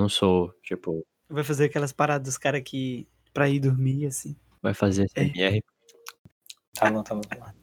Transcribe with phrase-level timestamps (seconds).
[0.00, 3.06] não sou, tipo, Vai fazer aquelas paradas dos caras que.
[3.32, 4.34] pra ir dormir, assim.
[4.60, 5.24] vai fazer É.
[5.26, 5.62] SMR.
[6.74, 7.20] Tá bom, tá bom.
[7.20, 7.60] Tá bom.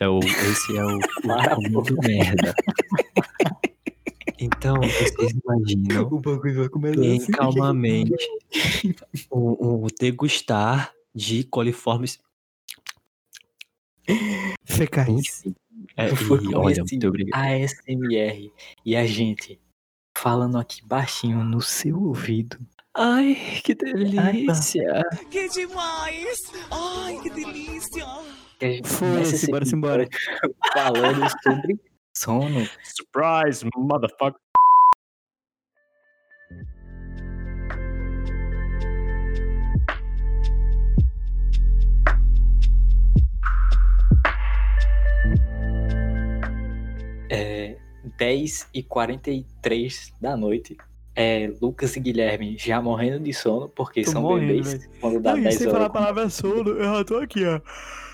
[0.00, 0.88] É o, esse é o,
[1.58, 2.52] o muito merda.
[4.40, 8.12] Então, vocês imaginam O bagulho vai comer bem calmamente
[9.32, 12.18] um, um degustar de coliformes.
[14.64, 15.44] Fecais.
[15.96, 17.40] É, e olha, esse muito obrigado.
[17.40, 18.52] ASMR.
[18.84, 19.60] E a gente
[20.24, 22.56] falando aqui baixinho no seu ouvido.
[22.96, 25.04] Ai, que delícia!
[25.30, 26.50] Que demais!
[26.70, 28.06] Ai, que delícia!
[28.58, 30.08] Gente Foda-se, bora-se embora.
[30.72, 31.78] Falando sobre
[32.16, 32.66] sono.
[32.82, 34.40] Surprise, motherfucker!
[47.28, 47.83] É
[48.16, 50.76] 10 e 43 da noite.
[51.16, 54.88] É, Lucas e Guilherme já morrendo de sono, porque Tô são morrendo, bebês.
[55.00, 55.72] Quando dá Não, e 10 sem horas.
[55.74, 57.60] falar a palavra sono, eu já tô aqui, ó.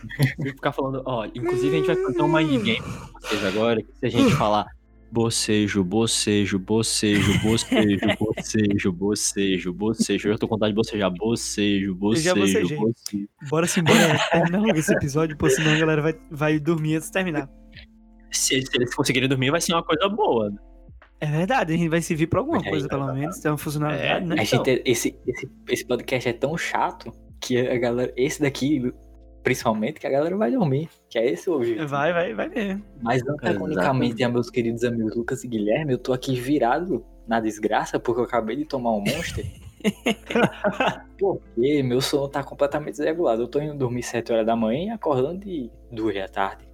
[0.44, 3.82] E ficar falando, ó, inclusive a gente vai fazer um mind game com vocês agora,
[3.82, 4.66] que se a gente falar
[5.10, 12.34] bocejo, bocejo, bocejo, bocejo, bocejo, bocejo, bocejo, eu tô com vontade de bocejar, bocejo, já
[12.34, 12.78] bocejo, bocejei.
[12.78, 13.28] bocejo.
[13.50, 17.08] Bora se embora, terminar logo esse episódio, pô, senão a galera vai, vai dormir antes
[17.08, 17.50] de terminar.
[18.30, 20.50] Se, se eles conseguirem dormir, vai ser uma coisa boa.
[20.50, 20.56] né?
[21.20, 23.38] É verdade, a gente vai servir pra alguma É, coisa, pelo menos.
[23.40, 24.36] Tem uma funcionalidade, É, né?
[24.38, 28.12] A gente, esse, esse, esse podcast é tão chato que a galera.
[28.16, 28.90] Esse daqui,
[29.42, 30.88] principalmente, que a galera vai dormir.
[31.10, 31.86] Que é esse o objetivo.
[31.88, 32.82] Vai, vai, vai mesmo.
[33.02, 38.00] Mas antagonicamente a meus queridos amigos Lucas e Guilherme, eu tô aqui virado na desgraça
[38.00, 39.44] porque eu acabei de tomar um monster.
[41.18, 43.42] porque meu sono tá completamente desregulado.
[43.42, 46.68] Eu tô indo dormir 7 horas da manhã e acordando de 2 da tarde.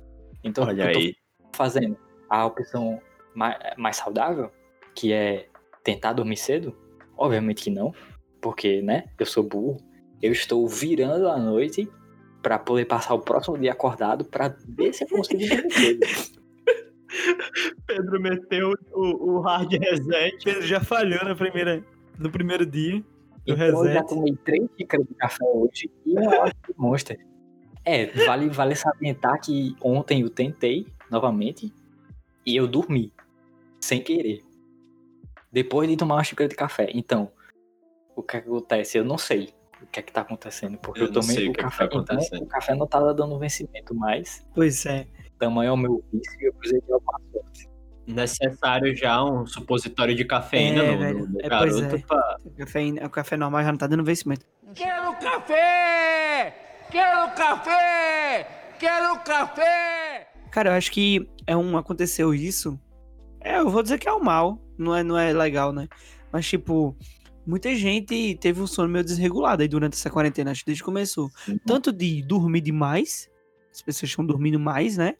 [0.44, 1.14] Então Olha eu tô aí.
[1.56, 1.96] Fazendo
[2.28, 3.00] a opção
[3.34, 4.50] mais, mais saudável,
[4.94, 5.48] que é
[5.82, 6.76] tentar dormir cedo?
[7.16, 7.92] Obviamente que não,
[8.40, 9.78] porque, né, eu sou burro.
[10.22, 11.88] Eu estou virando a noite
[12.42, 16.00] pra poder passar o próximo dia acordado pra ver se eu consigo dormir cedo.
[17.86, 20.44] Pedro meteu o, o hard reset.
[20.44, 21.82] Pedro já falhou na primeira,
[22.18, 23.00] no primeiro dia.
[23.46, 24.08] Do Então eu já reset.
[24.08, 27.18] tomei três xícaras de café hoje e uma hora de monster.
[27.84, 31.72] É, vale, vale salientar que ontem eu tentei novamente
[32.44, 33.12] e eu dormi.
[33.80, 34.44] Sem querer.
[35.52, 36.88] Depois de tomar uma xícara de café.
[36.92, 37.30] Então,
[38.14, 38.98] o que, é que acontece?
[38.98, 40.76] Eu não sei o que é que tá acontecendo.
[40.78, 41.78] Porque Eu eu, não tomei sei o o que é que café.
[41.78, 42.34] tá acontecendo.
[42.36, 44.44] então, o café não tá dando vencimento mais.
[44.54, 45.06] Pois é.
[45.38, 47.68] Tamanho é o meu vício e eu precisei de alguma sorte.
[48.06, 51.18] Necessário já um supositório de cafeína É, no, velho.
[51.20, 51.98] no, no É, garoto é.
[51.98, 52.38] pra.
[52.44, 54.46] O café, o café normal já não tá dando vencimento.
[54.74, 56.54] Quero café!
[56.90, 58.74] Quero café!
[58.78, 60.28] Quero café!
[60.56, 62.80] Cara, eu acho que é um aconteceu isso.
[63.42, 65.86] É, eu vou dizer que é o mal, não é, não é legal, né?
[66.32, 66.96] Mas tipo,
[67.46, 70.86] muita gente teve um sono meio desregulado aí durante essa quarentena, acho que desde que
[70.86, 71.28] começou.
[71.66, 73.30] Tanto de dormir demais,
[73.70, 75.16] as pessoas estão dormindo mais, né?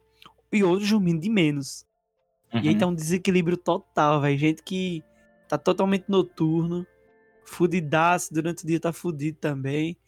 [0.51, 1.85] E outros dormindo de menos.
[2.55, 2.79] E aí Uhum.
[2.79, 4.39] tá um desequilíbrio total, velho.
[4.39, 5.05] Gente que
[5.47, 6.87] tá totalmente noturno,
[7.45, 9.99] fudidaço, durante o dia tá fudido também.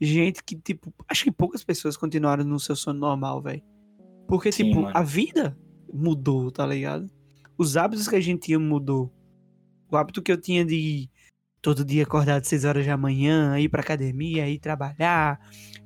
[0.00, 3.62] Gente que, tipo, acho que poucas pessoas continuaram no seu sono normal, velho.
[4.28, 4.96] Porque, Sim, tipo, mano.
[4.96, 5.58] a vida
[5.92, 7.10] mudou, tá ligado?
[7.56, 9.10] Os hábitos que a gente tinha mudou.
[9.90, 11.10] O hábito que eu tinha de
[11.62, 15.40] todo dia acordar às 6 horas da manhã, ir pra academia, ir trabalhar,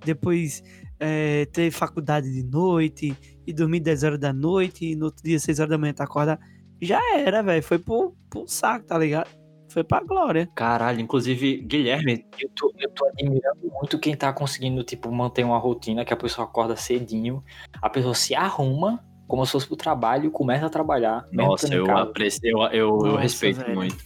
[0.05, 0.63] depois
[0.99, 3.17] eh, ter faculdade de noite,
[3.47, 6.05] e dormir 10 horas da noite, e no outro dia 6 horas da manhã tá
[6.05, 6.41] acordado.
[6.81, 7.63] Já era, velho.
[7.63, 9.31] Foi pro, pro saco, tá ligado?
[9.73, 10.49] Foi pra glória.
[10.55, 15.57] Caralho, inclusive, Guilherme, Eu tô, eu tô admirando muito quem tá conseguindo, tipo, manter uma
[15.59, 17.43] rotina que a pessoa acorda cedinho,
[17.81, 21.27] a pessoa se arruma como se fosse pro trabalho e começa a trabalhar.
[21.33, 23.75] nossa, eu aprecio, eu, eu, eu Nossa, respeito velho.
[23.75, 23.97] muito.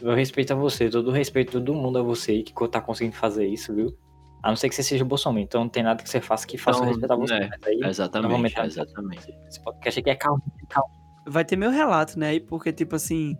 [0.00, 3.44] Eu respeito a você, todo o respeito todo mundo a você que tá conseguindo fazer
[3.48, 3.92] isso, viu?
[4.40, 6.56] A não ser que você seja Bolsonaro, então não tem nada que você faça que
[6.56, 7.34] faça Então, respeitar você.
[7.34, 9.34] é, aí, Exatamente, Normalmente- exatamente.
[9.48, 10.88] esse podcast aqui é calmo, calmo.
[11.26, 12.38] Vai ter meu relato, né?
[12.40, 13.36] Porque, tipo assim,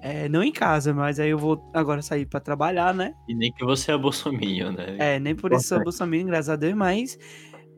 [0.00, 3.14] é, não em casa, mas aí eu vou agora sair pra trabalhar, né?
[3.28, 4.96] E nem que você é bolsominho, né?
[4.98, 7.18] É, nem por isso sou bolsominion, graças a Deus, mas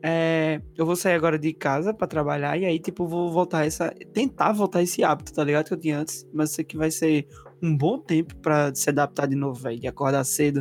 [0.03, 3.93] é, eu vou sair agora de casa pra trabalhar e aí, tipo, vou voltar essa.
[4.13, 5.67] Tentar voltar esse hábito, tá ligado?
[5.67, 7.27] Que eu tinha antes, mas sei que vai ser
[7.61, 10.59] um bom tempo pra se adaptar de novo, velho, de acordar cedo.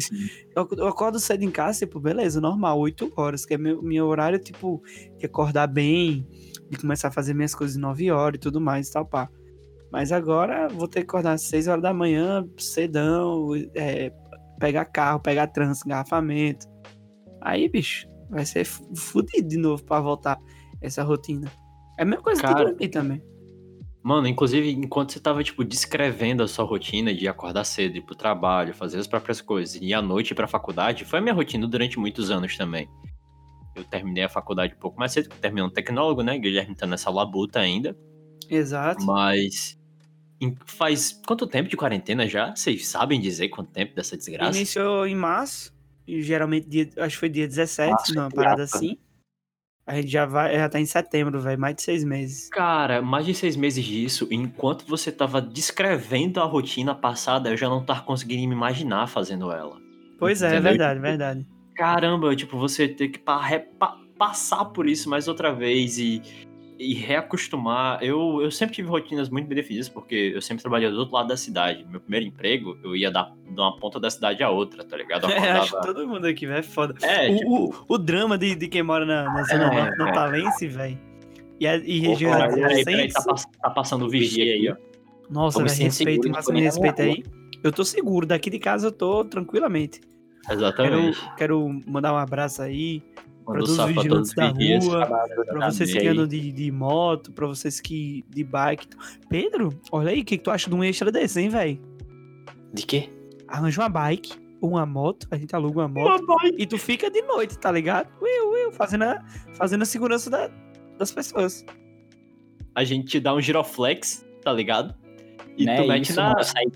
[0.55, 4.07] Eu, eu acordo cedo em casa, tipo, beleza, normal, 8 horas, que é meu, meu
[4.07, 4.83] horário, tipo,
[5.17, 6.27] de acordar bem,
[6.69, 9.31] de começar a fazer minhas coisas 9 horas e tudo mais e tal, pá.
[9.93, 14.13] Mas agora vou ter que acordar às 6 horas da manhã, cedão, é,
[14.59, 16.67] pegar carro, pegar trânsito, engarrafamento.
[17.41, 20.39] Aí, bicho, vai ser fudido de novo pra voltar
[20.81, 21.51] essa rotina.
[21.99, 23.23] É a mesma coisa Cara, que dormir também.
[24.03, 28.15] Mano, inclusive, enquanto você tava, tipo, descrevendo a sua rotina de acordar cedo, ir pro
[28.15, 31.67] trabalho, fazer as próprias coisas e à noite ir pra faculdade, foi a minha rotina
[31.67, 32.89] durante muitos anos também.
[33.77, 36.39] Eu terminei a faculdade um pouco mais cedo, porque terminei um tecnólogo, né?
[36.39, 37.97] Guilherme tá nessa labuta ainda.
[38.49, 39.05] Exato.
[39.05, 39.79] Mas.
[40.65, 42.55] Faz quanto tempo de quarentena já?
[42.55, 44.57] Vocês sabem dizer quanto tempo dessa desgraça?
[44.57, 45.73] Iniciou em março,
[46.07, 48.97] e geralmente dia, acho que foi dia 17, Março, numa parada assim.
[49.87, 52.49] A gente já vai, já tá em setembro, velho, mais de seis meses.
[52.51, 57.69] Cara, mais de seis meses disso, enquanto você tava descrevendo a rotina passada, eu já
[57.69, 59.81] não tava conseguindo me imaginar fazendo ela.
[60.19, 60.71] Pois é, é Entendeu?
[60.71, 61.47] verdade, verdade.
[61.75, 66.21] Caramba, tipo, você ter que pa- repa- passar por isso mais outra vez e,
[66.81, 68.03] e reacostumar.
[68.03, 71.37] Eu, eu sempre tive rotinas muito benefícias, porque eu sempre trabalhei do outro lado da
[71.37, 71.85] cidade.
[71.91, 75.27] Meu primeiro emprego, eu ia da, de uma ponta da cidade à outra, tá ligado?
[75.31, 76.95] Eu É, acho que acordava- todo mundo aqui, velho, é foda.
[77.03, 77.55] É, o, tipo,
[77.89, 80.69] o, o drama de, de quem mora na, na zona É, norte é.
[80.69, 80.99] velho.
[81.61, 83.23] E, a- e regiões cara, peraí, tá,
[83.63, 84.77] tá passando vigia aí, ó.
[85.29, 87.25] Nossa, me velho, respeito, na respeito minha aí.
[87.63, 90.01] Eu tô seguro, daqui de casa eu tô tranquilamente.
[90.47, 91.21] Quero, Exatamente.
[91.37, 93.03] quero mandar um abraço aí
[93.51, 97.47] Um todos os vigilantes da rua, Trabalho, pra vocês que andam de, de moto, pra
[97.47, 98.89] vocês que de bike.
[99.29, 101.81] Pedro, olha aí, o que, que tu acha de um extra desse, hein, velho?
[102.73, 103.09] De quê?
[103.49, 106.25] Arranja uma bike ou uma moto, a gente aluga uma moto
[106.59, 108.09] e tu fica de noite, tá ligado?
[108.23, 109.25] Will, will, fazendo a,
[109.55, 110.51] fazendo a segurança da-
[110.99, 111.65] das pessoas.
[112.75, 114.95] A gente te dá um giroflex, tá ligado?
[115.57, 116.35] E Né, tu mete isso, na.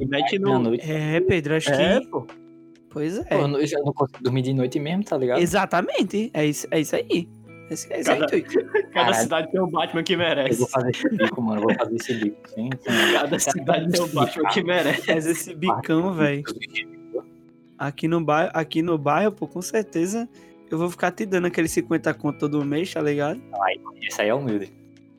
[0.08, 0.58] mete no.
[0.58, 0.90] noite.
[0.90, 2.06] É, Pedro, acho É, que.
[2.08, 2.26] pô.
[2.94, 3.24] Pois é.
[3.24, 5.38] Pô, eu não- eu já não consigo dormir de noite mesmo, tá ligado?
[5.40, 6.30] Exatamente.
[6.32, 7.28] É isso, é isso aí.
[7.70, 8.64] Esse, é esse aí, Cada- intuito.
[8.72, 9.14] Cada Caralho.
[9.16, 10.58] cidade tem o Batman que Eu merece.
[10.60, 11.60] vou fazer esse bico, mano.
[11.60, 12.36] Eu vou fazer esse bico.
[12.48, 13.12] Sim, sim.
[13.12, 15.12] Cada cidade tem o Batman que merece.
[15.14, 16.42] Mas esse bicão, velho.
[17.76, 20.28] Aqui no bairro, aqui no bairro, pô, com certeza
[20.70, 23.40] eu vou ficar te dando aqueles 50 conto todo mês, tá ligado?
[24.02, 24.72] Esse aí é humilde.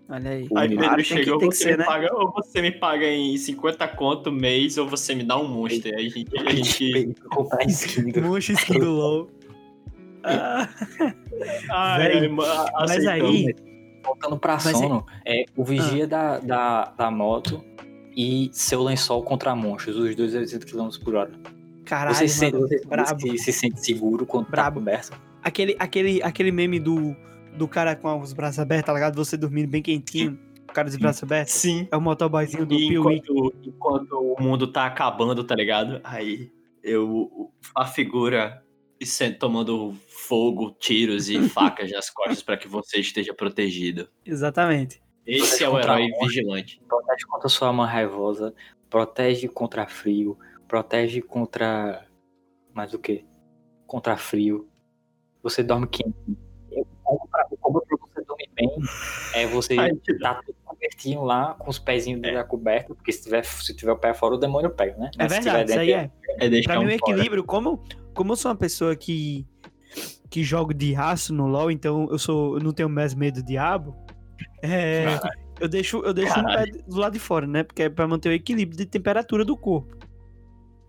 [0.07, 0.41] Olha aí.
[0.41, 1.85] Aí Claro, Pedro tem chega, que- ou tem que você, ser, né?
[1.85, 5.89] paga, ou você me paga em 50 conto mês, ou você me dá um monstro.
[5.95, 6.25] Aí a gente.
[6.39, 7.15] A gente...
[7.29, 8.21] Comprar skin do...
[8.21, 9.29] Mocha skin do LOL.
[10.23, 10.67] Ah,
[11.71, 13.53] Ai, ai, ma- mas aí,
[14.03, 17.63] Voltando pra Mas é- sono, é o vigia da, da, da moto
[18.15, 21.31] e seu lençol contra monstros, os dois a 80 km por hora.
[21.83, 23.19] caralho, você se, mano, você brabo.
[23.21, 24.75] se, se sente seguro quando Brabo.
[24.75, 25.19] tá coberto.
[25.43, 27.15] Aquele, aquele, aquele meme do,
[27.57, 29.15] do cara com os braços abertos, tá ligado?
[29.15, 31.53] Você dormindo bem quentinho, o cara dos braços abertos.
[31.53, 31.87] Sim.
[31.91, 33.17] É o motoboyzinho do Piuí.
[33.17, 36.01] enquanto, enquanto o mundo tá acabando, tá ligado?
[36.03, 36.51] Aí
[36.83, 38.63] eu a figura
[39.03, 44.07] sento tomando fogo, tiros e facas nas costas pra que você esteja protegido.
[44.25, 45.01] Exatamente.
[45.25, 46.81] Esse é o herói vigilante.
[46.87, 48.53] Protege contra sua mãe raivosa,
[48.89, 50.37] protege contra frio,
[50.67, 52.05] protege contra.
[52.73, 53.25] Mais o quê?
[53.87, 54.69] Contra frio.
[55.41, 56.15] Você dorme quente.
[56.71, 58.69] O combo pra, o combo pra você dormir bem
[59.33, 59.91] é você Ai,
[60.21, 63.91] tá tudo cobertinho lá, com os pezinhos dentro da coberta, porque se tiver, se tiver
[63.91, 65.11] o pé fora, o demônio pega, né?
[65.17, 66.45] É Mas se verdade, isso tiver aí dentro, é.
[66.45, 67.11] É deixar Pra mim, o um fora.
[67.11, 69.45] equilíbrio, como, como eu sou uma pessoa que,
[70.29, 73.45] que jogo de aço no LoL, então eu sou eu não tenho mais medo do
[73.45, 73.95] diabo,
[74.61, 75.19] é,
[75.59, 77.63] eu deixo, eu deixo um pé do lado de fora, né?
[77.63, 79.95] Porque é pra manter o equilíbrio de temperatura do corpo.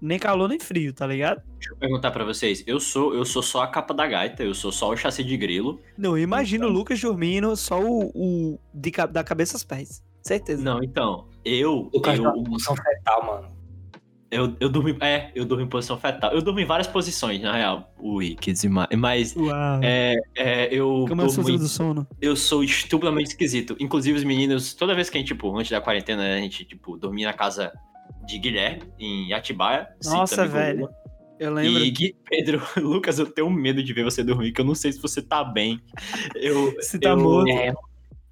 [0.00, 1.42] Nem calor, nem frio, tá ligado?
[1.58, 2.62] Deixa eu perguntar pra vocês.
[2.66, 5.36] Eu sou, eu sou só a capa da gaita, eu sou só o chassi de
[5.36, 5.80] grilo.
[5.96, 6.74] Não, eu imagino Então.
[6.74, 10.02] o Lucas dormindo só o, o de, da cabeça aos pés.
[10.22, 10.62] Certeza.
[10.62, 11.88] Não, então, eu.
[11.94, 13.48] o cara eu, em posição fetal, mano.
[14.30, 14.88] eu, eu durmo.
[15.02, 16.32] É, eu durmo em posição fetal.
[16.32, 17.94] Eu durmo em várias posições, na real.
[17.98, 18.88] Ui, que demais.
[18.98, 19.34] Mas.
[19.36, 19.80] Uau.
[19.82, 22.06] É, é, eu Como é o durmo seu em do sono?
[22.20, 23.76] eu sou estupidamente esquisito.
[23.80, 26.98] Inclusive, os meninos, toda vez que a gente, tipo, antes da quarentena, a gente, tipo,
[26.98, 27.72] dormia na casa
[28.26, 29.88] de Guilherme, em Atibaia.
[30.04, 30.88] Nossa, velho.
[31.38, 31.84] Eu lembro.
[31.84, 34.92] E Gui, Pedro, Lucas, eu tenho medo de ver você dormir, que eu não sei
[34.92, 35.80] se você tá bem.
[36.34, 37.48] Eu, Se tá eu- morto.
[37.50, 37.74] É,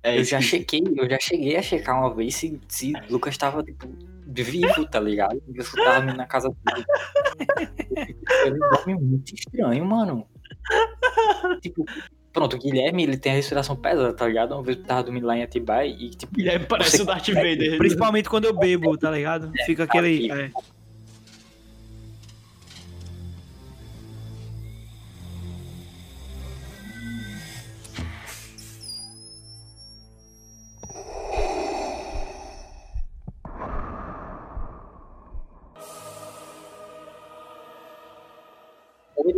[0.02, 3.62] é, eu já chequei, eu já cheguei a checar uma vez se, se Lucas tava,
[3.62, 3.88] tipo,
[4.26, 5.42] vivo, tá ligado?
[5.54, 6.84] Eu escutava na casa dele.
[8.46, 10.26] Ele dorme muito estranho, mano.
[11.60, 11.84] Tipo,
[12.34, 14.52] pronto, o Guilherme, ele tem a respiração pesada, tá ligado?
[14.52, 17.78] Uma vez eu tava dormindo lá em Atibaia e, tipo, Guilherme parece o Darth Vader.
[17.78, 19.52] Principalmente quando eu bebo, tá ligado?
[19.64, 20.32] Fica aquele.
[20.32, 20.42] aqui.
[20.42, 20.50] é.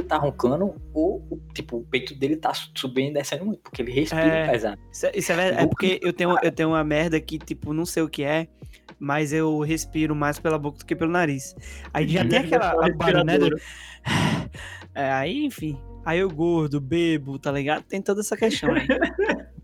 [0.07, 4.27] Tá roncando, ou, tipo, o peito dele tá subindo e descendo muito, porque ele respira
[4.27, 4.51] É.
[4.51, 4.81] pesado.
[4.91, 5.63] Isso, é- isso é verdade.
[5.65, 8.49] É porque eu tenho, eu tenho uma merda que, tipo, não sei o que é,
[8.99, 11.55] mas eu respiro mais pela boca do que pelo nariz.
[11.93, 12.39] Aí já tem
[12.71, 13.39] aquela barulho, né?
[13.39, 13.51] do-
[14.95, 15.79] É, aí, enfim.
[16.07, 17.83] Aí eu gordo, bebo, tá ligado?
[17.83, 18.87] Tem toda essa questão aí.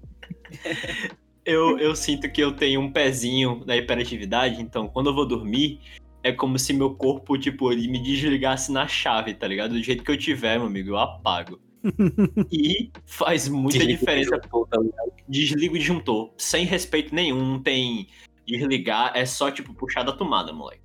[1.44, 5.80] eu, eu sinto que eu tenho um pezinho da hiperatividade, então quando eu vou dormir,
[6.23, 9.73] é como se meu corpo, tipo, ele me desligasse na chave, tá ligado?
[9.73, 11.61] Do jeito que eu tiver, meu amigo, eu apago.
[12.52, 14.37] e faz muita Desliga diferença.
[14.37, 15.12] disjuntor, tá ligado?
[15.29, 18.09] Desligo o disjuntor, sem respeito nenhum, não tem
[18.47, 20.83] desligar, é só, tipo, puxar da tomada, moleque.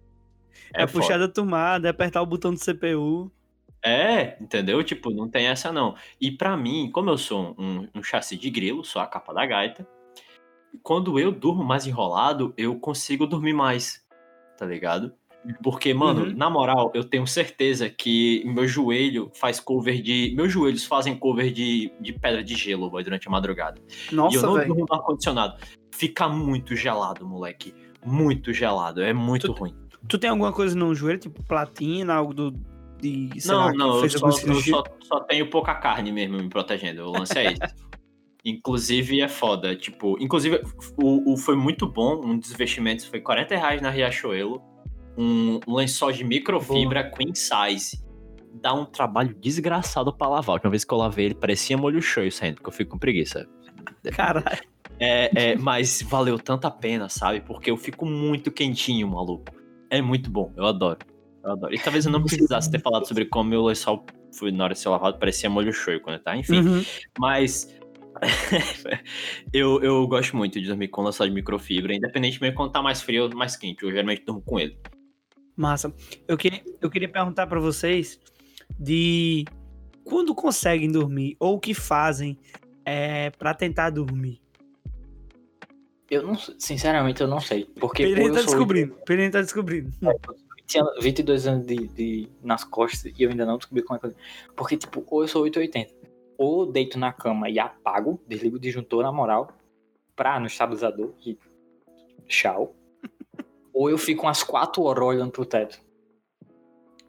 [0.73, 1.01] É, foda.
[1.01, 3.31] puxar da tomada, é apertar o botão do CPU.
[3.83, 4.83] É, entendeu?
[4.83, 5.95] Tipo, não tem essa não.
[6.19, 9.45] E pra mim, como eu sou um, um chassi de grilo, sou a capa da
[9.45, 9.87] gaita,
[10.83, 14.05] quando eu durmo mais enrolado, eu consigo dormir mais,
[14.57, 15.13] tá ligado?
[15.63, 16.35] Porque, mano, Uhum.
[16.35, 20.33] na moral, eu tenho certeza que meu joelho faz cover de.
[20.35, 23.79] Meus joelhos fazem cover de, de pedra de gelo, boy, durante a madrugada.
[23.87, 25.57] e eu Nossa, não durmo no ar-condicionado.
[25.91, 27.73] Fica muito gelado, moleque.
[28.05, 29.01] Muito gelado.
[29.01, 29.73] É muito ruim.
[30.07, 32.51] Tu tem alguma coisa no joelho, tipo platina, algo do.
[32.99, 37.03] De, Não, lá, não, eu só, eu só, só tenho pouca carne mesmo me protegendo.
[37.03, 37.59] O lance é esse.
[38.43, 39.75] inclusive é foda.
[39.75, 40.61] Tipo, inclusive
[40.97, 42.21] o, o foi muito bom.
[42.25, 44.61] Um dos vestimentos foi 40 reais na Riachuelo.
[45.17, 48.05] Um, um lençol de microfibra queen size.
[48.61, 50.51] Dá um trabalho desgraçado pra lavar.
[50.51, 52.97] A última vez que eu lavei ele parecia molho cheio saindo, porque eu fico com
[52.97, 53.47] preguiça.
[54.13, 54.61] Caralho.
[54.99, 57.41] É, é, mas valeu tanto a pena, sabe?
[57.41, 59.45] Porque eu fico muito quentinho, maluco.
[59.89, 60.99] É muito bom, eu adoro.
[61.43, 61.73] Eu adoro.
[61.73, 64.79] E talvez eu não precisasse ter falado sobre como meu lençol foi na hora de
[64.79, 66.59] ser lavado, parecia molho shoyu quando tá, enfim.
[66.59, 66.83] Uhum.
[67.19, 67.73] Mas
[69.53, 73.23] eu, eu gosto muito de dormir com lençol de microfibra, independentemente quando tá mais frio
[73.23, 73.83] ou mais quente.
[73.83, 74.77] Eu geralmente durmo com ele.
[75.57, 75.91] Massa.
[76.27, 78.19] Eu queria, eu queria perguntar pra vocês
[78.79, 79.43] de
[80.03, 82.37] quando conseguem dormir ou o que fazem
[82.85, 84.39] é, para tentar dormir.
[86.09, 87.65] Eu não sei- sinceramente, eu não sei.
[87.79, 88.93] Porque Pereira tá sou descobrindo.
[89.05, 89.91] Pereira tá descobrindo.
[89.99, 93.99] 20 anos- 22 anos de, de- nas costas e eu ainda não descobri como é
[93.99, 94.15] que eu...
[94.55, 95.93] Porque, tipo, ou eu sou 880.
[96.37, 99.51] Ou deito na cama e apago, desligo o disjuntor na moral,
[100.15, 101.37] pra no estabilizador e
[102.27, 102.75] tchau.
[103.77, 105.79] Ou eu fico umas 4 horas olhando pro teto.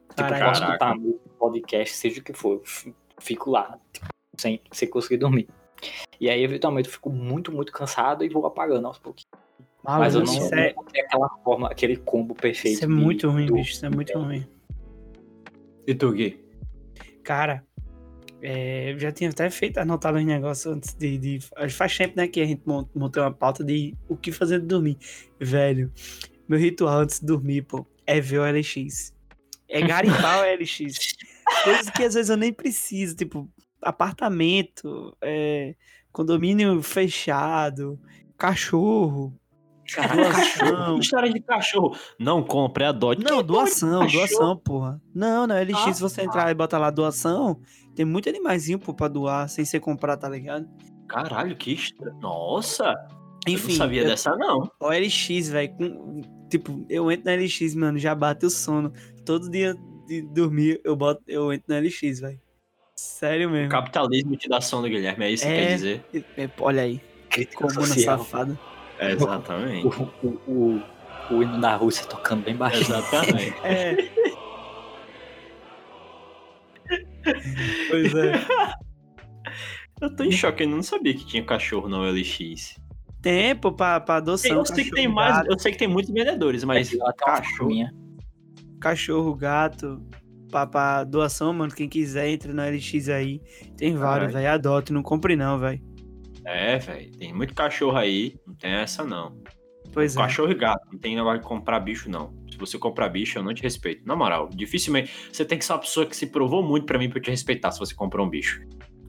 [0.09, 0.45] Tipo, eu Caralho.
[0.45, 0.73] posso Caraca.
[0.85, 2.61] escutar música, podcast, seja o que for.
[3.19, 4.07] Fico lá, tipo,
[4.37, 5.47] sem, sem conseguir dormir.
[6.19, 9.29] E aí, eventualmente, eu fico muito, muito cansado e vou apagando aos pouquinhos.
[9.81, 12.75] Mas eu não, isso não é, encontrei aquela forma, aquele combo perfeito.
[12.75, 13.71] isso é muito ruim, do- bicho.
[13.71, 14.45] Isso é muito ruim.
[15.87, 16.43] E tu, Gui?
[17.23, 17.65] Cara,
[18.41, 22.27] é, eu já tinha até feito, anotado uns negócios antes de, de- Faz tempo, né,
[22.27, 24.97] que a gente mon- montou uma pauta de o que fazer de dormir.
[25.39, 25.89] Velho,
[26.49, 29.13] meu ritual antes de dormir, pô, é ver o LX.
[29.69, 31.13] É garimpar o LX.
[31.63, 33.47] Coisas que às vezes eu nem preciso, tipo,
[33.81, 35.75] apartamento, é,
[36.11, 37.99] condomínio fechado,
[38.35, 39.39] cachorro,
[39.95, 40.95] doação.
[40.95, 41.95] Que história de cachorro?
[42.19, 43.23] Não compre, adote.
[43.23, 44.27] Não, doação, cachorro?
[44.27, 45.01] doação, porra.
[45.13, 47.59] Não, não, LX, Ah, se você entrar e botar lá doação,
[47.95, 50.67] tem muito animaizinho, pô, pra doar, sem ser comprar, tá ligado?
[51.07, 52.19] Caralho, que estranho.
[52.19, 52.95] Nossa,
[53.49, 54.71] eu Enfim, não sabia eu- dessa não.
[54.79, 58.91] o LX, velho, com- tipo, eu entro na LX, mano, já bate o sono.
[59.25, 59.75] Todo dia
[60.07, 62.39] de dormir, eu boto, eu entro na LX, velho.
[62.95, 63.69] Sério O mesmo.
[63.69, 65.67] capitalismo te dá sono, Guilherme, é isso que É.
[65.67, 66.03] quer dizer?
[66.37, 68.17] É, Olha aí, Crítica comuna social.
[68.19, 68.59] safada.
[68.97, 69.87] É, exatamente.
[69.87, 70.27] O, o,
[71.31, 72.81] o, o hino da Rússia tocando bem baixo.
[72.81, 73.55] exatamente.
[73.63, 73.95] É.
[77.89, 78.31] pois é.
[80.01, 82.75] Eu tô em choque, eu não sabia que tinha cachorro na OLX.
[83.21, 84.57] Tempo pra, pra adoção.
[84.57, 86.97] Eu sei que tem cachorro, mais, gato, eu sei que tem muitos vendedores, mas Até
[86.97, 87.69] uma cachorro.
[88.79, 90.01] cachorro, gato,
[90.49, 91.73] pra doação, mano.
[91.73, 93.41] Quem quiser, entra no LX aí.
[93.77, 94.49] Tem vários, velho.
[94.49, 95.81] Adote, não compre não, velho.
[96.45, 99.37] É, velho, tem muito cachorro aí, não tem essa não.
[99.91, 100.19] Pois é.
[100.19, 102.33] Cachorro e gato, não tem negócio de comprar bicho não.
[102.49, 104.05] Se você comprar bicho, eu não te respeito.
[104.05, 105.11] Na moral, dificilmente.
[105.31, 107.31] Você tem que ser uma pessoa que se provou muito pra mim pra eu te
[107.31, 108.61] respeitar se você comprou um bicho.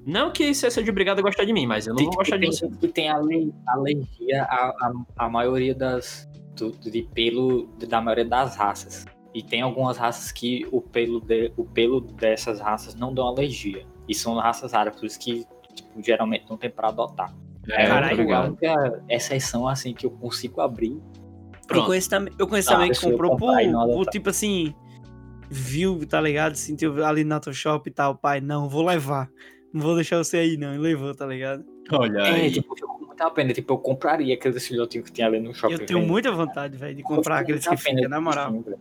[0.06, 2.36] Não que você seja obrigado a gostar de mim, mas eu não Tem, vou gostar
[2.36, 2.66] de tem você.
[2.66, 4.92] gente que tem ale- alergia à, à,
[5.26, 6.28] à maioria das.
[6.56, 9.04] do- de pelo da maioria das raças.
[9.34, 13.86] E tem algumas raças que o pelo, de- o pelo dessas raças não dão alergia.
[14.08, 17.32] E são raças raras, por isso que tipo, geralmente não tem pra adotar.
[17.68, 20.92] É, Caralho, muito a única exceção assim que eu consigo abrir.
[20.92, 21.86] Eu Pronto.
[21.86, 24.74] conheço também, eu conheço Ah, também que comprou por, tipo assim,
[25.48, 26.56] viu, tá ligado?
[26.56, 29.30] Sentiu ali na tua shop e tal, pai, não, vou levar.
[29.72, 30.74] Não vou deixar você aí, não.
[30.74, 31.64] E levou, tá ligado?
[31.92, 32.50] Olha É, aí.
[32.52, 32.98] tipo, ficou
[33.34, 33.52] pena.
[33.52, 35.74] Tipo, eu compraria aqueles filhotinhos que tinha ali no shopping.
[35.74, 36.10] Eu tenho velho.
[36.10, 38.46] muita vontade, velho, de comprar com aqueles que fica, na moral.
[38.46, 38.78] bichinho, velho.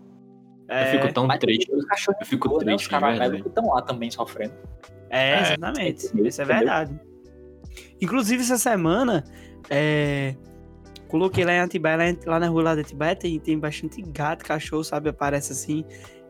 [0.70, 1.74] Eu É, fico tão Mas triste.
[1.74, 2.74] os cachorros Eu fico boa, né?
[2.76, 3.44] Os triste, de caramelos verdade.
[3.44, 4.54] que estão lá também sofrendo.
[5.10, 6.06] é, É, exatamente.
[6.06, 6.26] entendeu?
[6.28, 7.00] Isso é verdade.
[8.02, 9.24] Inclusive, essa semana,
[9.70, 10.36] é,
[11.08, 14.02] coloquei lá em Atibaia, lá, em- lá na rua lá de Atibaia, tem, tem bastante
[14.02, 15.10] gato, cachorro, sabe?
[15.10, 15.84] Aparece assim.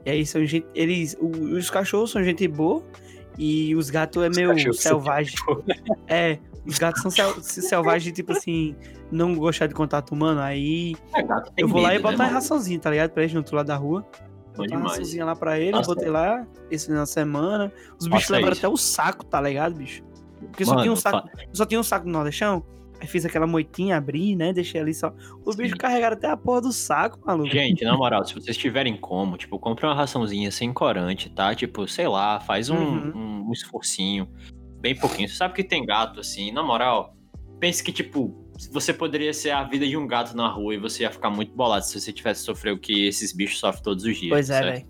[0.06, 0.66] E aí são gente.
[0.74, 1.16] Eles.
[1.22, 2.84] os cachorros são gente boa.
[3.42, 5.34] E os gatos é meio selvagem.
[6.08, 8.76] É, os gatos são sel- selvagens, tipo assim,
[9.10, 11.24] não gostar de contato humano, aí É,
[11.58, 13.12] eu vou lá e medo, boto né, uma raçãozinha, tá ligado?
[13.12, 14.06] Pra eles no outro lado da rua.
[14.58, 15.96] Botar uma raçãozinha lá pra eles, Nossa.
[15.96, 17.72] botei lá esse final de semana.
[17.98, 20.04] Os bichos levaram até o saco, tá ligado, bicho?
[20.52, 22.64] Porque só Mano, tinha um saco, só tinha um saco no Nordestão.
[23.02, 24.52] Aí fiz aquela moitinha, abri, né?
[24.52, 25.14] Deixei ali só.
[25.46, 27.50] Os bichos carregaram até a porra do saco, maluco.
[27.50, 31.56] Gente, na moral, se vocês tiverem como, tipo, compre uma raçãozinha sem corante, tá?
[31.56, 33.46] Tipo, sei lá, faz um, Uhum.
[33.48, 34.28] um, esforcinho,
[34.82, 35.30] bem pouquinho.
[35.30, 37.16] Você sabe que tem gato, assim, na moral,
[37.60, 41.04] pense que, tipo, você poderia ser a vida de um gato na rua e você
[41.04, 44.18] ia ficar muito bolado se você tivesse sofrido o que esses bichos sofrem todos os
[44.18, 44.30] dias.
[44.30, 44.88] Pois é, velho.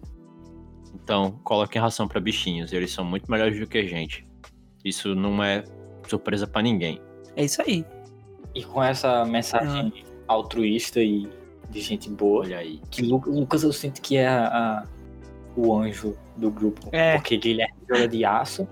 [1.03, 4.27] Então, coloquem ração pra bichinhos, eles são muito melhores do que a gente.
[4.83, 5.63] Isso não é
[6.07, 6.99] surpresa pra ninguém.
[7.35, 7.85] É isso aí.
[8.55, 9.93] E com essa mensagem
[10.27, 11.27] altruísta e
[11.69, 12.79] de gente boa, Olha aí.
[12.89, 14.83] que Lu- Lucas eu sinto que é a- a-
[15.55, 16.89] o anjo do grupo.
[16.91, 17.15] É.
[17.15, 18.67] Porque Guilherme joga de aço,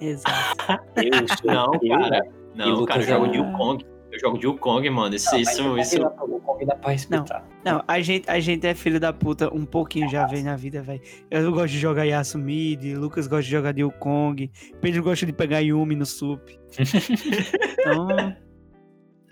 [0.00, 0.82] Exato.
[0.96, 2.26] eu sou Não, eu, cara.
[2.54, 3.84] E Não, Lucas cara, eu jogo é- de Wukong.
[4.12, 5.14] Eu jogo de Wukong, mano.
[5.14, 5.96] Isso, Não, isso, o isso.
[5.98, 7.48] Kong dá pra- O Kong dá pra respeitar.
[7.64, 10.82] Não, a gente, a gente é filho da puta um pouquinho já vem na vida,
[10.82, 11.00] velho.
[11.30, 14.50] Eu gosto de jogar Yasuo Mid, Lucas gosta de jogar de Wukong,
[14.82, 16.42] Pedro gosta de pegar Yumi no sup.
[16.78, 18.36] então,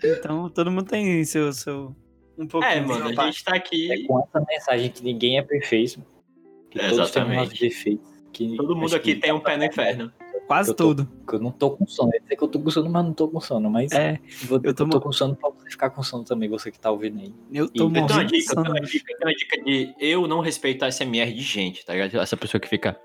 [0.03, 1.95] então, todo mundo tem seu, seu
[2.37, 2.71] um pouquinho.
[2.71, 3.91] É, mano, a gente tá aqui.
[3.91, 6.03] É com essa mensagem que ninguém é perfeito.
[6.69, 7.37] Que É, todos temos exatamente.
[7.37, 8.11] nossos defeitos.
[8.31, 10.11] Que Todo mundo aqui tem um pé no inferno.
[10.47, 11.09] Quase eu tô- tudo.
[11.27, 12.11] que eu não tô com sono.
[12.13, 13.69] Eu sei que eu tô com sono, mas não tô com sono.
[13.69, 16.23] Mas É, vou, eu eu, tô tô, mo- com sono pra você ficar com sono
[16.23, 17.33] também, você que tá ouvindo aí.
[17.53, 19.29] eu tô Eu Eu tenho uma morrendo de dica, eu tenho uma dica, eu tenho
[19.29, 22.17] uma dica de eu não respeito a SMR de gente, tá ligado?
[22.19, 22.99] Essa pessoa que fica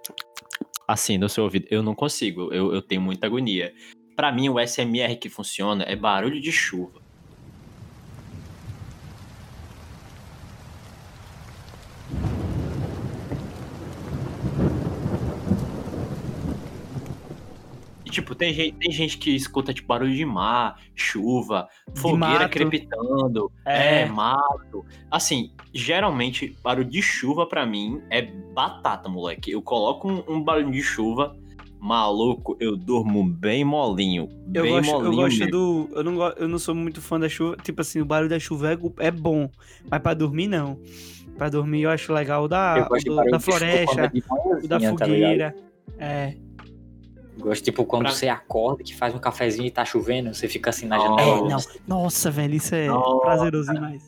[0.88, 1.66] assim no seu ouvido.
[1.70, 3.72] Eu não consigo, eu, eu tenho muita agonia.
[4.16, 7.00] Pra mim, o SMR que funciona é barulho de chuva.
[18.04, 22.50] E, tipo, tem gente, tem gente que escuta tipo, barulho de mar, chuva, fogueira mato.
[22.52, 24.02] crepitando, É.
[24.02, 24.86] é, mato.
[25.10, 29.50] Assim, geralmente, barulho de chuva pra mim é batata, moleque.
[29.50, 31.36] Eu coloco um, um barulho de chuva,
[31.80, 34.28] maluco, eu durmo bem molinho.
[34.54, 35.50] Eu bem gosto, eu molinho gosto mesmo.
[35.50, 35.88] do.
[35.94, 37.56] Eu não, go- eu não sou muito fã da chuva.
[37.62, 39.48] Tipo assim, o barulho da chuva é, é bom.
[39.90, 40.78] Mas pra dormir, não.
[41.36, 44.12] Pra dormir eu acho legal o da, eu o do- da é floresta,
[44.62, 45.54] o da tá fogueira.
[45.98, 46.34] é.
[47.38, 50.48] Eu Gosto, tipo, quando Pra- você acorda, que faz um cafezinho e tá chovendo, você
[50.48, 51.20] fica assim na Nossa.
[51.22, 51.48] É, janela.
[51.86, 51.98] não.
[52.02, 53.20] Nossa, velho, isso é Nossa.
[53.20, 54.06] prazeroso demais.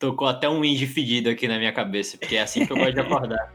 [0.00, 2.92] Tocou até um indie fedido aqui na minha cabeça, porque é assim que eu gosto
[2.94, 3.52] de acordar.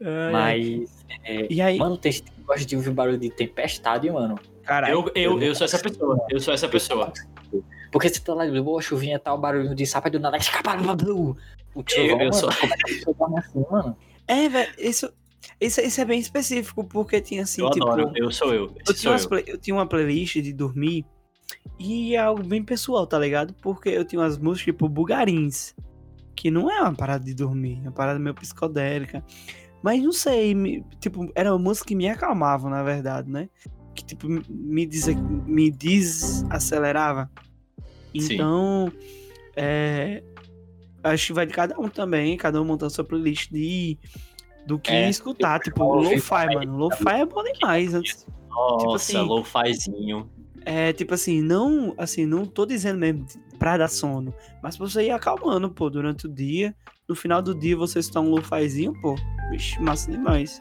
[0.00, 0.32] Ai.
[0.32, 4.38] Mas, é, E aí, mano, tem gente que gosta de ouvir barulho de tempestade, mano.
[4.64, 5.10] caralho.
[5.14, 7.12] Eu, eu, eu sou essa pessoa, eu sou essa pessoa.
[7.90, 10.92] Porque você tá lá, boa chuvinha, tá o barulho de sapo do nada, escapa, blá,
[10.92, 13.04] o trovão, Eu- sou- é que
[13.38, 13.96] assim, mano?
[14.26, 15.10] É, velho, isso,
[15.60, 17.88] isso, isso é bem específico, porque tinha assim, Eu tipo.
[17.88, 18.64] adoro, eu sou eu.
[18.86, 19.28] Eu tinha, sou umas eu.
[19.30, 21.06] play- eu tinha uma playlist de dormir
[21.78, 23.54] e é algo bem pessoal, tá ligado?
[23.62, 25.74] Porque eu tinha umas músicas tipo Bugarins,
[26.36, 29.24] que não é uma parada de dormir, é uma parada meio psicodélica.
[29.82, 33.48] Mas não sei, me- tipo, era uma música que me acalmava, na verdade, né?
[33.94, 35.06] Que tipo, me, des,
[35.46, 37.30] me desacelerava.
[38.14, 38.90] Então,
[39.56, 40.22] é,
[41.02, 43.98] acho que vai de cada um também, cada um montando sua playlist de
[44.66, 46.76] do que É, escutar, tipo, lo-fi, mano.
[46.76, 47.94] Lo-fi é bom demais.
[47.94, 50.28] Antes, Nossa, assim, lo-fizinho.
[50.66, 53.26] é, tipo assim, não, assim, não tô dizendo mesmo
[53.58, 56.74] pra dar sono, mas pra você ir acalmando, pô, durante o dia.
[57.08, 59.14] No final do dia você está um lo-fizinho, pô,
[59.50, 60.60] vixe, massa demais.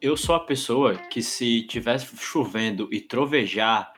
[0.00, 3.92] Eu sou a pessoa que se tiver chovendo e trovejar,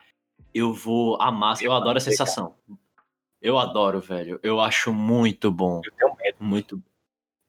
[0.53, 1.61] eu vou amar.
[1.61, 2.55] Eu adoro a sensação.
[3.41, 4.39] Eu adoro, velho.
[4.41, 5.81] Eu acho muito bom.
[5.85, 6.37] Eu tenho medo.
[6.39, 6.83] Muito,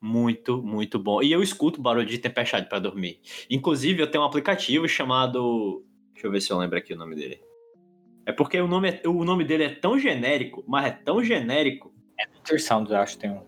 [0.00, 1.22] muito, muito bom.
[1.22, 3.20] E eu escuto barulho de tempestade pra dormir.
[3.48, 5.84] Inclusive, eu tenho um aplicativo chamado.
[6.12, 7.49] Deixa eu ver se eu lembro aqui o nome dele.
[8.30, 11.92] É porque o nome, é- o nome dele é tão genérico, mas é tão genérico.
[12.36, 13.42] Winter Sound, eu acho, tem um.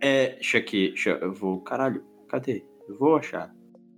[0.00, 0.34] É.
[0.34, 0.90] Deixa aqui.
[0.90, 1.60] Deixa, eu vou.
[1.62, 2.64] Caralho, cadê?
[2.88, 3.52] Eu vou achar.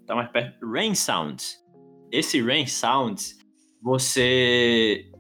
[0.06, 0.66] Tá mais perto.
[0.66, 1.62] Rain Sounds.
[2.10, 3.36] Esse Rain Sounds,
[3.82, 5.10] você.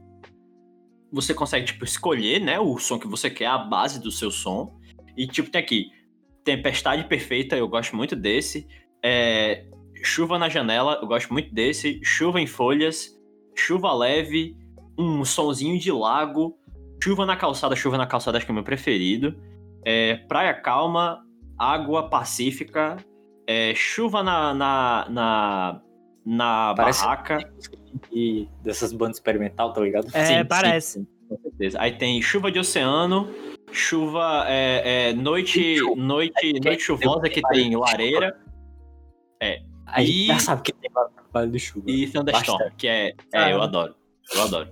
[1.12, 2.58] Você consegue, tipo, escolher, né?
[2.58, 4.80] O som que você quer, a base do seu som.
[5.18, 5.90] E, tipo, tem aqui.
[6.44, 8.66] Tempestade Perfeita, eu gosto muito desse.
[9.04, 9.66] É,
[10.02, 12.00] chuva na janela, eu gosto muito desse.
[12.02, 13.19] Chuva em folhas.
[13.54, 14.56] Chuva leve.
[14.98, 16.58] Um sonzinho de lago.
[17.02, 19.34] Chuva na calçada, chuva na calçada, acho que é o meu preferido.
[19.82, 21.24] É, praia calma,
[21.58, 22.98] água pacífica,
[23.46, 25.82] é, chuva na, na, na,
[26.24, 27.38] na barraca.
[28.12, 30.08] E dessas bandas experimental, tá ligado?
[30.12, 31.00] É, Sim, parece.
[31.00, 31.80] sim, com certeza.
[31.80, 33.28] Aí tem chuva de oceano,
[33.72, 38.36] chuva, é, é, noite, noite, noite chuvosa que tem lareira
[39.42, 41.90] A gente E- já sabe que tem trabalho de chuva.
[41.90, 42.76] e thunderstorm, Bastante.
[42.76, 43.48] que é, Ah.
[43.50, 43.94] é, eu adoro,
[44.34, 44.68] eu adoro.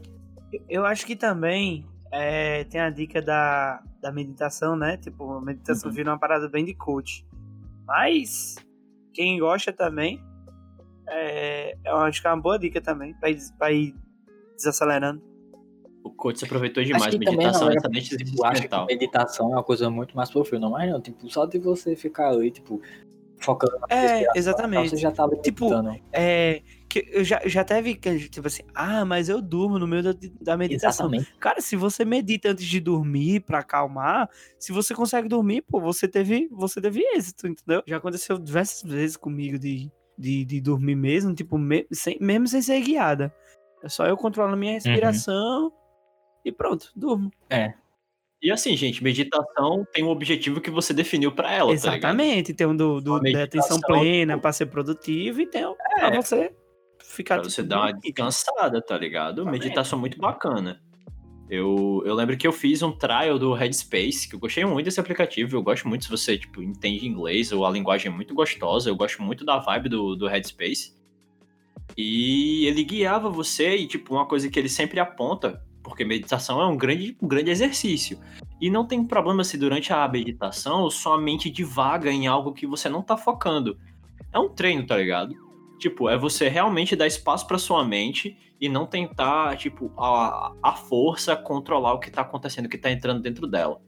[0.68, 4.96] Eu acho que também é, tem a dica da, da meditação, né?
[4.96, 5.94] Tipo, a meditação Uhum.
[5.96, 7.26] vira uma parada bem de coach.
[7.86, 8.56] Mas,
[9.12, 10.18] quem gosta também,
[11.08, 13.94] é, eu acho que é uma boa dica também, pra ir, pra ir
[14.56, 15.22] desacelerando.
[16.04, 18.86] O coach se aproveitou Acho demais, meditação não é excelente exercício Eu acho que mental.
[18.86, 22.50] meditação é uma coisa muito mais profunda, mas não, tipo, só de você ficar ali,
[22.50, 22.80] tipo,
[23.40, 24.90] focando na É, exatamente.
[24.90, 25.68] Você já tá Tipo.
[26.12, 29.86] É, que eu já, já até vi que, tipo assim, ah, mas eu durmo no
[29.86, 31.06] meio da, da meditação.
[31.06, 31.38] Exatamente.
[31.38, 36.08] Cara, se você medita antes de dormir pra acalmar, se você consegue dormir, pô, você
[36.08, 37.82] teve, você teve êxito, entendeu?
[37.86, 42.62] Já aconteceu diversas vezes comigo de, de, de dormir mesmo, tipo, me- sem- mesmo sem
[42.62, 43.34] ser guiada.
[43.82, 45.72] É só eu controlando minha respiração
[46.44, 47.30] e pronto, durmo.
[48.40, 51.74] E assim, gente, meditação tem um objetivo que você definiu pra ela, tá?
[51.74, 52.54] Exatamente.
[52.54, 56.10] Tem um do, do, da atenção plena pra ser produtivo e tem um É.
[56.10, 56.52] pra você
[57.02, 59.44] ficar Pra você dar uma descansada, tá ligado?
[59.44, 60.80] Meditação muito bacana.
[61.50, 65.00] Eu, eu lembro que eu fiz um trial do Headspace, que eu gostei muito desse
[65.00, 65.56] aplicativo.
[65.56, 68.90] Eu gosto muito se você, tipo, entende inglês ou a linguagem é muito gostosa.
[68.90, 70.94] Eu gosto muito da vibe do, do Headspace.
[71.96, 76.66] E ele guiava você e, tipo, uma coisa que ele sempre aponta, porque meditação é
[76.66, 78.18] um grande, um grande exercício.
[78.60, 82.88] E não tem problema se durante a meditação sua mente divaga em algo que você
[82.88, 83.78] não tá focando.
[84.32, 85.34] É um treino, tá ligado?
[85.78, 90.72] Tipo, é você realmente dar espaço pra sua mente e não tentar, tipo, a, a
[90.72, 93.80] força controlar o que tá acontecendo, o que tá entrando dentro dela.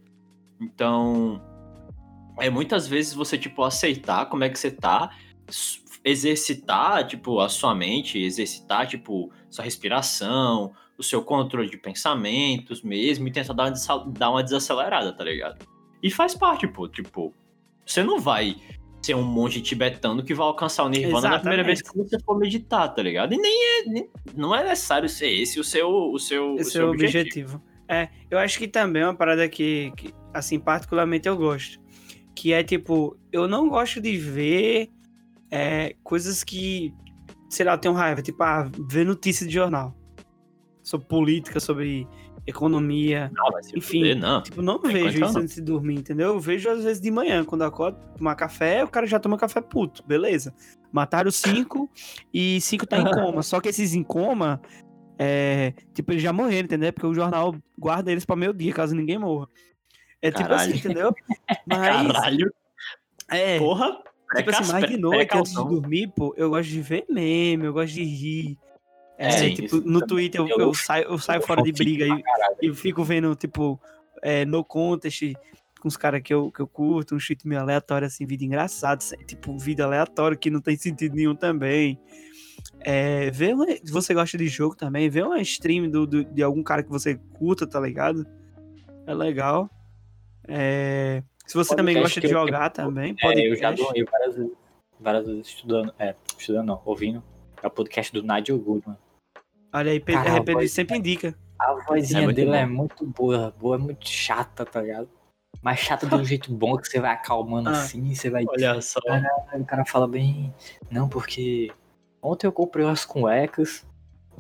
[0.61, 1.43] Então,
[2.39, 5.11] é muitas vezes você, tipo, aceitar como é que você tá,
[6.05, 13.27] exercitar, tipo, a sua mente, exercitar, tipo, sua respiração, o seu controle de pensamentos mesmo,
[13.27, 15.65] e tentar dar uma, dar uma desacelerada, tá ligado?
[16.03, 17.35] E faz parte, pô, tipo,
[17.85, 18.55] você não vai
[19.03, 22.11] ser um monge tibetano que vai alcançar o nirvana na primeira vez que Exatamente.
[22.11, 23.33] você for meditar, tá ligado?
[23.33, 26.69] E nem é, nem- não é necessário ser esse o seu, o seu, o Esse
[26.69, 27.57] é seu o objetivo.
[27.57, 27.63] objetivo.
[27.89, 31.81] É, eu acho que também é uma parada que, que, assim, particularmente eu gosto.
[32.37, 34.91] Que é tipo, eu não gosto de ver
[35.51, 36.95] é, coisas que,
[37.49, 38.23] sei lá, eu tenho raiva.
[38.23, 39.97] Tipo, ah, ver notícia de jornal.
[40.90, 42.05] Sobre política, sobre
[42.44, 43.31] economia.
[43.33, 44.42] Não, Enfim, fuder, não.
[44.42, 45.40] Tipo, não Tem vejo isso não.
[45.42, 46.31] antes de dormir, entendeu?
[46.31, 49.61] Eu vejo às vezes de manhã, quando acordo, tomar café, o cara já toma café
[49.61, 50.53] puto, beleza.
[50.90, 51.88] Mataram cinco
[52.35, 53.40] e cinco tá em coma.
[53.44, 54.61] Só que esses em coma,
[55.16, 56.92] é, tipo, eles já morreram, entendeu?
[56.92, 59.46] Porque o jornal guarda eles pra meio dia, caso ninguém morra.
[60.20, 60.70] É tipo Caralho.
[60.70, 61.14] assim, entendeu?
[61.68, 62.53] Mas, Caralho,
[63.31, 63.96] é, porra.
[64.35, 67.72] tipo assim, mais de noite, antes de dormir, pô, eu gosto de ver meme, eu
[67.72, 68.59] gosto de rir.
[69.22, 70.00] É, Sim, tipo, no.
[70.06, 72.06] Twitter eu, Eu- eu saio, eu saio fora de briga
[72.62, 73.78] e eu fico vendo, tipo,
[74.22, 75.35] é, no contest
[75.78, 78.96] com os caras que eu, que eu curto, um shit meio aleatório, assim, vida engraçada,
[79.02, 81.98] assim, tipo, vida aleatória que não tem sentido nenhum também.
[82.80, 86.42] É, vê uma, se você gosta de jogo também, vê uma stream do, do- de
[86.42, 88.26] algum cara que você curta, tá ligado?
[89.06, 89.68] É legal.
[90.48, 94.35] É, se você também gosta de que eu- jogar também, É, eu já dormi várias
[94.37, 94.52] vezes,
[94.98, 97.22] várias vezes estudando, é, estudando não, ouvindo.
[97.62, 98.96] É o podcast do Nigel Goodman.
[99.72, 101.35] Olha aí, Pedro, Cara, a Pedro voz- sempre indica.
[101.59, 102.54] A vozinha É dele bom.
[102.56, 105.09] é muito boa, boa, é muito chata, tá ligado?
[105.62, 107.72] Mas chata de um jeito bom que você vai acalmando Ah.
[107.72, 108.44] assim, você vai.
[108.48, 108.98] Olha só.
[109.54, 110.52] O cara fala bem.
[110.90, 111.70] Não, porque
[112.22, 113.87] ontem eu comprei umas cuecas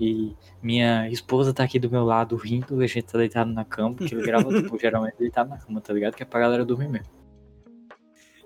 [0.00, 3.94] e minha esposa tá aqui do meu lado rindo, a gente tá deitado na cama,
[3.96, 6.14] porque ele grava, tipo, geralmente deitado na cama, tá ligado?
[6.16, 7.08] Que é pra galera dormir mesmo.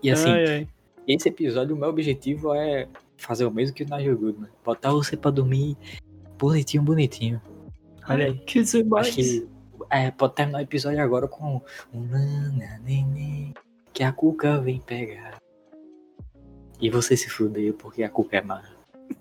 [0.03, 0.69] E assim, Ai, ai.
[1.07, 4.51] esse episódio, o meu objetivo é fazer o mesmo que o Nigel Goodman.
[4.65, 5.77] Botar você pra dormir
[6.45, 7.43] bonitinho, bonitinho.
[8.09, 8.39] Olha aí.
[8.39, 9.09] Que demais.
[9.09, 9.49] Acho que
[9.91, 11.61] é, pode terminar o episódio agora com
[11.93, 12.81] um nana,
[13.93, 15.39] que a cuca vem pegar.
[16.81, 18.63] E você se fudeu porque a cuca é má.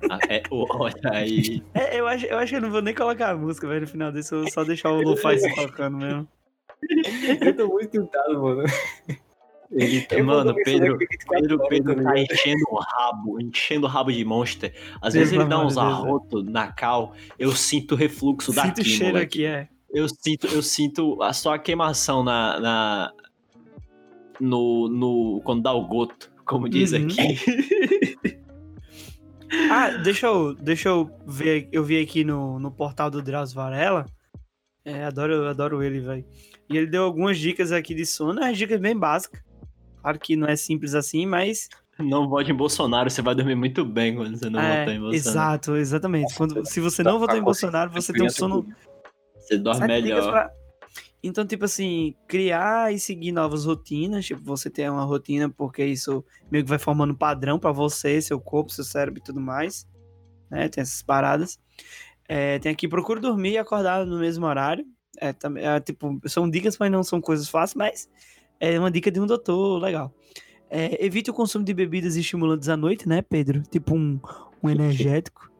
[0.09, 1.63] Ah, é, olha aí.
[1.73, 3.87] É, eu, acho, eu acho que eu não vou nem colocar a música, velho, no
[3.87, 6.27] final desse, eu vou só deixar o Lo-Fi se tocando mesmo.
[7.41, 8.63] Eu tô muito tentado, mano.
[9.75, 13.85] Ele, tá- Eu mano, Pedro, só daqui 24 Pedro, Pedro tá enchendo o rabo, enchendo
[13.85, 14.73] o rabo de monster.
[15.01, 19.13] Às vezes ele dá uns arrotos na cal, eu sinto o refluxo Sinto daqui, cheiro
[19.13, 19.45] moleque.
[19.45, 19.67] aqui, é.
[19.91, 23.11] Eu sinto, eu sinto a, só a queimação na, na
[24.39, 27.05] no, no quando dá o goto, como diz Uhum.
[27.05, 28.43] aqui.
[29.69, 34.07] Ah, deixa eu, deixa eu ver, eu vi aqui no, no portal do Drauzio Varela,
[34.83, 36.25] é, adoro, adoro ele, velho.
[36.67, 39.41] E ele deu algumas dicas aqui de sono, as dicas bem básicas.
[40.03, 43.85] Claro que não é simples assim, mas Não vote em Bolsonaro, você vai dormir muito
[43.85, 45.15] bem quando você não É, votar em Bolsonaro.
[45.15, 46.35] exato, exatamente.
[46.35, 48.67] Quando, se você não votar em Bolsonaro, você tem um sono
[49.37, 50.29] Você dorme melhor.
[50.29, 50.51] pra-
[51.23, 56.23] Então, tipo assim, criar e seguir novas rotinas, tipo, você ter uma rotina, porque isso
[56.51, 59.87] meio que vai formando um padrão pra você, seu corpo, seu cérebro e tudo mais,
[60.51, 60.67] né?
[60.67, 61.57] Tem essas paradas.
[62.27, 64.85] É, tem aqui, procure dormir e acordar no mesmo horário.
[65.17, 68.09] É, também, é, tipo, são dicas, mas não são coisas fáceis, mas
[68.71, 70.13] é uma dica de um doutor legal.
[70.69, 73.61] É, evite o consumo de bebidas estimulantes à noite, né, Pedro?
[73.63, 74.19] Tipo um,
[74.63, 75.51] um energético.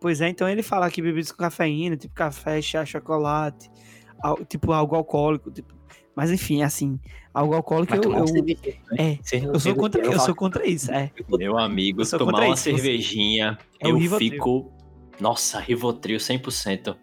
[0.00, 3.70] Pois é, então ele fala aqui bebidas com cafeína, tipo café, chá, chocolate,
[4.20, 5.72] al- tipo algo alcoólico, tipo...
[6.16, 6.98] mas enfim, assim,
[7.32, 8.54] algo alcoólico eu, tomar um eu, né?
[8.98, 11.12] é, eu sou contra, que eu sou contra isso, é.
[11.38, 14.30] Meu amigo, Eu tomar uma isso, cervejinha, É eu Rivotril.
[14.32, 14.72] fico.
[15.20, 16.96] Nossa, Rivotril 100%.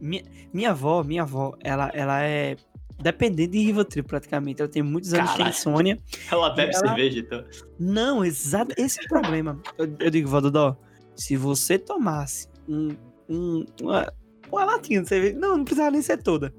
[0.00, 2.56] Minha, minha avó, minha avó, ela, ela é
[3.02, 5.98] dependente de Rivotril praticamente, ela tem muitos anos de insônia.
[6.30, 7.44] Ela bebe ela- cerveja, então.
[7.78, 9.60] Não, exato, esse é o problema.
[9.78, 10.76] Eu, eu digo, vó Dodó,
[11.16, 12.88] se você tomasse um,
[13.28, 14.12] um- uma,
[14.50, 16.52] uma latinha de cerveja, não, não precisava nem ser toda.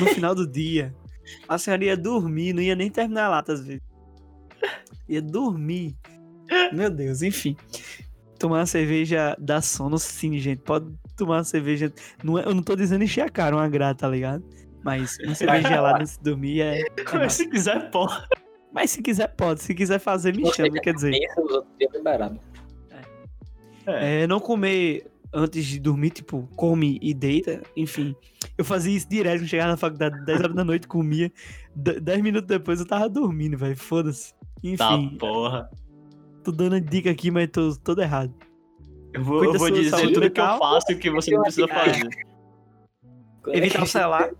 [0.00, 0.94] No final do dia,
[1.48, 3.82] a senhora ia dormir, não ia nem terminar a lata às vezes.
[5.08, 5.96] Ia dormir.
[6.72, 7.56] Meu Deus, enfim.
[8.38, 10.60] Tomar uma cerveja dá sono sim, gente.
[10.62, 11.92] Pode tomar uma cerveja.
[12.22, 14.44] Não é- eu não tô dizendo encher a cara, uma grata, tá ligado?
[14.88, 16.80] Mas uma cerveja gelada antes de dormir é.
[16.82, 17.28] é Mas massa.
[17.30, 18.06] se quiser, pô.
[18.72, 19.62] Mas se quiser, pode.
[19.62, 20.80] Se quiser fazer, me Você chama.
[20.80, 21.10] Quer dizer.
[21.10, 22.38] Dias liberados.
[23.86, 28.14] É, não comer antes de dormir, tipo, come e deita, enfim.
[28.56, 31.32] Eu fazia isso direto, eu chegava na faculdade 10 horas da noite, comia.
[31.74, 33.76] D- 10 minutos depois eu tava dormindo, velho.
[33.76, 34.32] Foda-se.
[34.76, 35.70] Tá, Enfim, porra.
[36.44, 38.34] tô dando dica aqui, mas tô todo errado.
[39.14, 41.68] Eu vou, eu vou dizer tudo que eu faço e o que você não precisa
[41.68, 42.08] fazer.
[43.52, 44.30] Evitar o celular.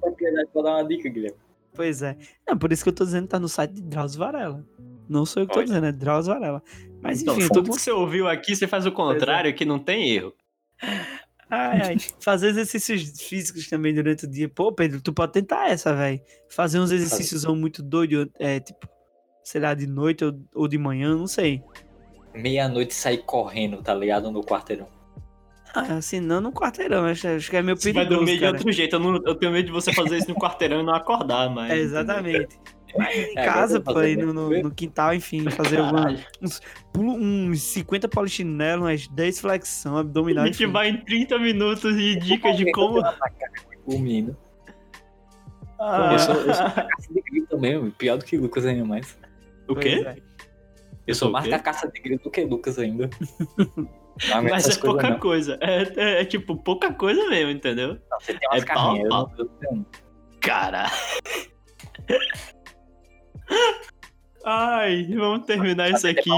[0.53, 1.39] Vou dar uma dica, Guilherme.
[1.75, 2.17] Pois é.
[2.47, 4.67] Não, por isso que eu tô dizendo que tá no site de Drauzio Varela.
[5.09, 5.67] Não sou eu que tô Olha.
[5.67, 6.63] dizendo, é Drauzio Varela.
[7.01, 9.65] Mas Então, enfim, eu tudo tô que você ouviu aqui, você faz o contrário, que
[9.65, 10.35] não tem erro.
[11.51, 11.97] Ai, ai.
[12.21, 14.51] Fazer exercícios físicos também durante o dia.
[14.51, 16.21] Pô, Pedro, tu pode tentar essa, velho.
[16.47, 18.87] Fazer uns exercícios muito doidos, é, tipo,
[19.43, 21.63] sei lá, de noite ou, ou de manhã, não sei.
[22.35, 24.31] Meia-noite sair correndo, tá ligado?
[24.31, 24.89] No quarteirão.
[25.89, 28.41] Ah, assim, não no quarteirão, acho, acho que é meio Você perigoso, vai dormir de
[28.41, 28.53] cara.
[28.57, 28.97] outro jeito.
[28.97, 31.71] Eu, não- eu tenho medo de você fazer isso no quarteirão e não acordar mais.
[31.73, 32.59] É, exatamente.
[32.97, 35.79] Mas em É, casa, agora eu vou pô, aí no, no- no quintal, enfim, fazer
[35.81, 36.19] alguma, Caralho.
[36.93, 40.73] pulo uns 50 polichinelo, umas 10 flexão, A abdominal, gente enfim.
[40.73, 43.03] vai em 30 minutos de dicas de como.
[43.87, 44.37] Dormindo.
[45.81, 48.85] Ah, Eu sou, eu sou da caça de grilo também, pior do que Lucas ainda
[48.85, 49.17] mais.
[49.69, 50.03] o quê?
[50.07, 50.17] é.
[51.07, 53.09] Eu sou o mais da caça de grilo do que Lucas ainda.
[54.29, 55.19] Não aguento Mas é pouca não.
[55.19, 55.59] coisa.
[55.61, 57.99] É, é- é tipo pouca coisa mesmo, entendeu?
[58.11, 59.33] Não, Você tem umas É pau, carrinhas, pau.
[60.41, 60.87] Cara.
[64.45, 66.31] Ai, vamos terminar isso aqui.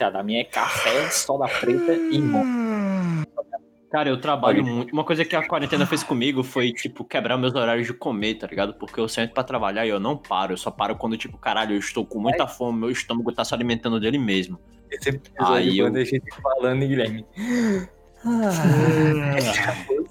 [0.00, 2.44] A minha é café, soda preta e limão.
[3.90, 4.72] Cara, eu trabalho Olha.
[4.72, 4.92] muito.
[4.92, 8.46] Uma coisa que a quarentena fez comigo foi, tipo, quebrar meus horários de comer, tá
[8.46, 8.74] ligado?
[8.74, 10.52] Porque eu sento pra trabalhar e eu não paro.
[10.52, 13.54] Eu só paro quando, tipo, caralho, eu estou com muita fome, meu estômago tá se
[13.54, 14.58] alimentando dele mesmo.
[14.90, 17.26] Esse episódio Aí eu- quando a gente falando, Guilherme.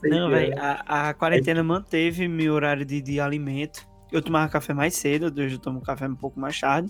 [0.03, 3.85] Não, velho, a, a quarentena manteve meu horário de, de alimento.
[4.11, 6.89] Eu tomava café mais cedo, hoje eu tomo café um pouco mais tarde,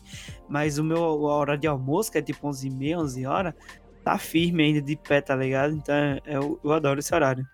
[0.50, 3.54] mas o meu horário de almoço, que é tipo 11h30, 11 horas,
[4.04, 5.74] tá firme ainda de pé, tá ligado?
[5.74, 5.96] Então
[6.26, 7.46] eu, eu adoro esse horário.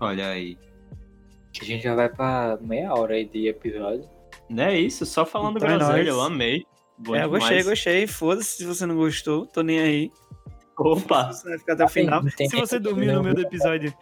[0.00, 0.58] Olha aí.
[1.60, 4.08] A gente já vai pra meia hora aí de episódio.
[4.50, 6.26] Não é isso, só falando Então é groselha, eu nóis.
[6.32, 6.66] amei.
[6.98, 7.66] Bom é, eu gostei, demais.
[7.66, 8.06] gostei.
[8.06, 10.12] Foda-se se você não gostou, tô nem aí.
[10.76, 12.22] Opa, Você vai ficar até o final.
[12.36, 13.94] tem Se você dormiu no meio do episódio,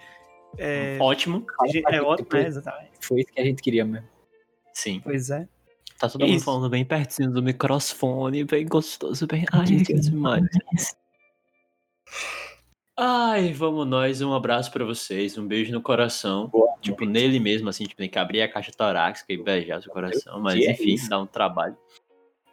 [0.59, 1.44] é, ótimo.
[1.90, 2.46] é ótimo, né?
[2.46, 2.90] Exatamente.
[3.00, 4.09] Foi isso que a gente queria mesmo.
[4.72, 5.00] Sim.
[5.05, 5.46] Pois é.
[5.98, 6.44] Tá todo mundo Isso.
[6.44, 9.44] falando bem pertinho do microfone, bem gostoso, bem.
[9.52, 10.44] Ai, que demais.
[12.96, 14.20] Ai, vamos nós.
[14.20, 16.48] Um abraço pra vocês, um beijo no coração.
[16.48, 17.12] Boa Tipo, noite.
[17.12, 20.57] nele mesmo, assim, tipo, tem que abrir a caixa torácica e beijar seu coração, mas
[20.61, 21.76] é enfim, dá um trabalho.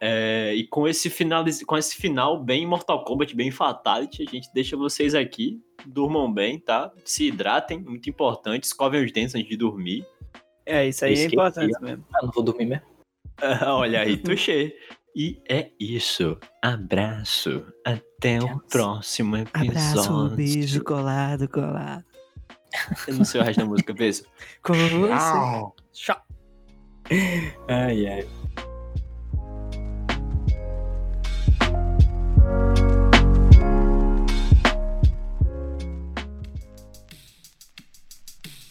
[0.02, 4.48] É, e com esse, final, com esse final bem Mortal Kombat, bem Fatality, a gente
[4.54, 5.60] deixa vocês aqui.
[5.86, 6.90] Durmam bem, tá?
[7.04, 8.64] Se hidratem, muito importante.
[8.64, 10.06] Escovem os dentes antes de dormir.
[10.64, 12.04] É, isso aí é importante mesmo.
[12.14, 12.84] Ah, não vou dormir mesmo.
[13.66, 14.74] Olha aí, tuxê.
[15.14, 16.38] E é isso.
[16.62, 17.66] Abraço.
[17.84, 19.70] Até o próximo episódio.
[19.70, 22.04] Abraço, um beijo, colado, colado.
[23.08, 24.22] Eu não sei o resto da música, beijo.
[24.62, 25.82] Com você.
[25.92, 26.22] Tchau.
[27.68, 28.28] Ai, ai.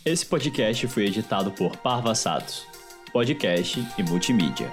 [0.05, 2.65] Esse podcast foi editado por Parva Satos,
[3.11, 4.71] podcast e multimídia.